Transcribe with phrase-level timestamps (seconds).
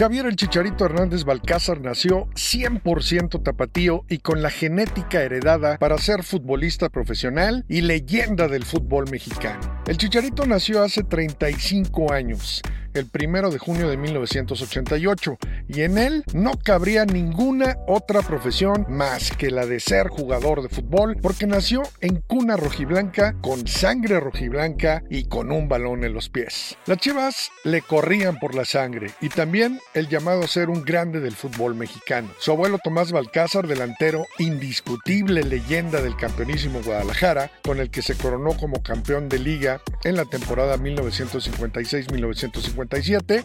[0.00, 6.22] Javier el Chicharito Hernández Balcázar nació 100% tapatío y con la genética heredada para ser
[6.22, 9.60] futbolista profesional y leyenda del fútbol mexicano.
[9.86, 12.62] El Chicharito nació hace 35 años
[12.94, 15.38] el primero de junio de 1988,
[15.68, 20.68] y en él no cabría ninguna otra profesión más que la de ser jugador de
[20.68, 26.28] fútbol, porque nació en cuna rojiblanca, con sangre rojiblanca y con un balón en los
[26.28, 26.76] pies.
[26.86, 31.20] Las chivas le corrían por la sangre y también el llamado a ser un grande
[31.20, 32.30] del fútbol mexicano.
[32.38, 38.56] Su abuelo Tomás Balcázar, delantero indiscutible leyenda del campeonísimo Guadalajara, con el que se coronó
[38.56, 42.79] como campeón de liga en la temporada 1956-1957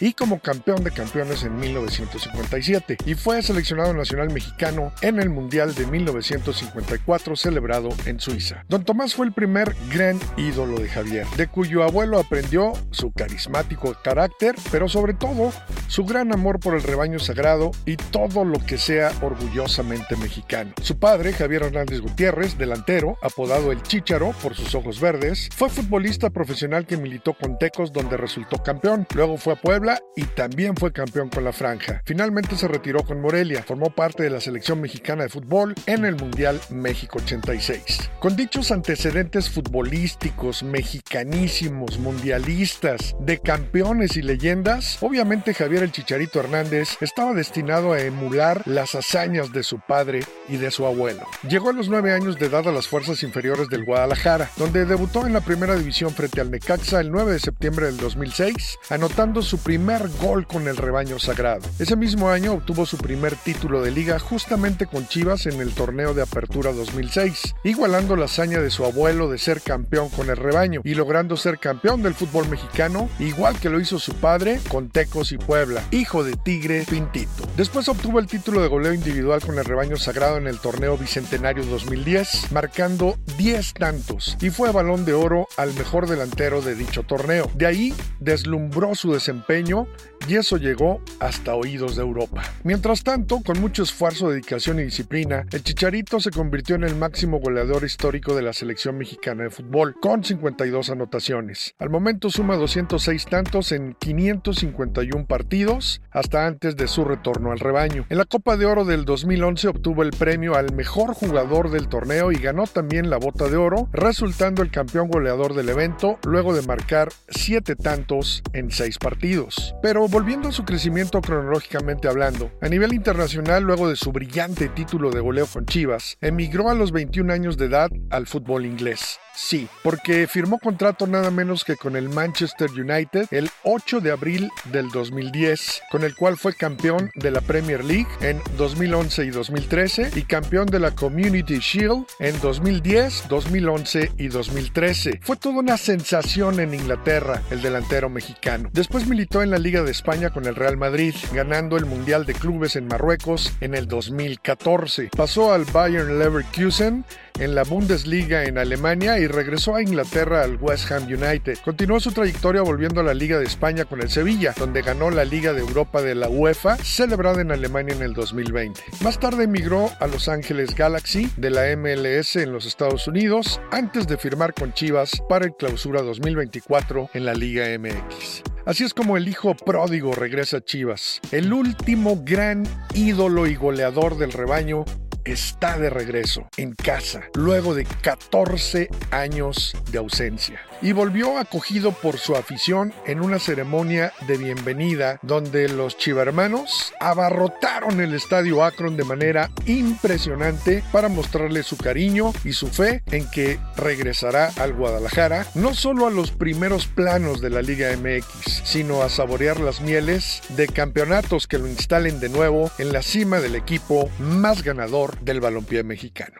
[0.00, 5.74] y como campeón de campeones en 1957 y fue seleccionado nacional mexicano en el Mundial
[5.74, 8.64] de 1954 celebrado en Suiza.
[8.68, 13.96] Don Tomás fue el primer gran ídolo de Javier, de cuyo abuelo aprendió su carismático
[14.02, 15.52] carácter, pero sobre todo
[15.88, 20.72] su gran amor por el rebaño sagrado y todo lo que sea orgullosamente mexicano.
[20.82, 26.30] Su padre, Javier Hernández Gutiérrez, delantero, apodado el Chícharo por sus ojos verdes, fue futbolista
[26.30, 29.06] profesional que militó con Tecos donde resultó campeón.
[29.14, 32.02] Luego fue a Puebla y también fue campeón con la franja.
[32.04, 33.62] Finalmente se retiró con Morelia.
[33.62, 38.10] Formó parte de la selección mexicana de fútbol en el Mundial México 86.
[38.18, 46.96] Con dichos antecedentes futbolísticos, mexicanísimos, mundialistas, de campeones y leyendas, obviamente Javier el Chicharito Hernández
[47.00, 51.22] estaba destinado a emular las hazañas de su padre y de su abuelo.
[51.48, 55.26] Llegó a los nueve años de edad a las fuerzas inferiores del Guadalajara, donde debutó
[55.26, 59.58] en la primera división frente al Necaxa el 9 de septiembre del 2006, anotando su
[59.58, 61.68] primer gol con el rebaño sagrado.
[61.78, 66.14] Ese mismo año obtuvo su primer título de liga justamente con Chivas en el torneo
[66.14, 70.80] de apertura 2006, igualando la hazaña de su abuelo de ser campeón con el rebaño
[70.84, 75.32] y logrando ser campeón del fútbol mexicano, igual que lo hizo su padre con Tecos
[75.32, 77.48] y Puebla, hijo de Tigre Pintito.
[77.56, 81.64] Después obtuvo el título de goleo individual con el rebaño sagrado en el torneo Bicentenario
[81.64, 87.50] 2010, marcando 10 tantos y fue balón de oro al mejor delantero de dicho torneo.
[87.54, 89.86] De ahí deslumbró su desempeño
[90.28, 92.42] y eso llegó hasta oídos de Europa.
[92.64, 97.38] Mientras tanto, con mucho esfuerzo, dedicación y disciplina, el Chicharito se convirtió en el máximo
[97.38, 101.74] goleador histórico de la selección mexicana de fútbol, con 52 anotaciones.
[101.78, 108.06] Al momento suma 206 tantos en 551 partidos, hasta antes de su retorno al rebaño.
[108.08, 112.32] En la Copa de Oro del 2011 obtuvo el premio al mejor jugador del torneo
[112.32, 116.62] y ganó también la bota de oro, resultando el campeón goleador del evento luego de
[116.62, 119.74] marcar 7 tantos en 6 partidos.
[119.82, 125.10] Pero volviendo a su crecimiento cronológicamente hablando, a nivel internacional, luego de su brillante título
[125.10, 129.20] de goleo con Chivas, emigró a los 21 años de edad al fútbol inglés.
[129.36, 134.50] Sí, porque firmó contrato nada menos que con el Manchester United el 8 de abril
[134.72, 140.10] del 2010, con el cual fue campeón de la Premier League en 2011 y 2013
[140.14, 145.20] y campeón de la Community Shield en 2010, 2011 y 2013.
[145.22, 148.70] Fue toda una sensación en Inglaterra el delantero mexicano.
[148.72, 152.32] Después militó en la Liga de España con el Real Madrid, ganando el Mundial de
[152.32, 155.10] Clubes en Marruecos en el 2014.
[155.14, 157.04] Pasó al Bayern Leverkusen
[157.38, 161.58] en la Bundesliga en Alemania y regresó a Inglaterra al West Ham United.
[161.64, 165.24] Continuó su trayectoria volviendo a la Liga de España con el Sevilla, donde ganó la
[165.24, 168.80] Liga de Europa de la UEFA, celebrada en Alemania en el 2020.
[169.02, 174.06] Más tarde emigró a Los Ángeles Galaxy de la MLS en los Estados Unidos, antes
[174.06, 178.44] de firmar con Chivas para el Clausura 2024 en la Liga MX.
[178.64, 181.20] Así es como el hijo pródigo regresa a Chivas.
[181.32, 182.64] El último gran
[182.94, 184.84] ídolo y goleador del rebaño
[185.26, 192.18] está de regreso en casa luego de 14 años de ausencia y volvió acogido por
[192.18, 199.04] su afición en una ceremonia de bienvenida donde los chivermanos abarrotaron el estadio Akron de
[199.04, 205.74] manera impresionante para mostrarle su cariño y su fe en que regresará al Guadalajara no
[205.74, 210.66] solo a los primeros planos de la Liga MX, sino a saborear las mieles de
[210.68, 215.82] campeonatos que lo instalen de nuevo en la cima del equipo más ganador del balompié
[215.82, 216.36] mexicano.